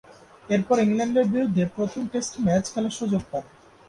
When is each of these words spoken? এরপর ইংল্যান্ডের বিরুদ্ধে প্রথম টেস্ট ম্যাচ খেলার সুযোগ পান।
এরপর 0.49 0.77
ইংল্যান্ডের 0.79 1.27
বিরুদ্ধে 1.33 1.63
প্রথম 1.75 2.01
টেস্ট 2.11 2.33
ম্যাচ 2.45 2.65
খেলার 2.73 2.97
সুযোগ 2.99 3.21
পান। 3.31 3.43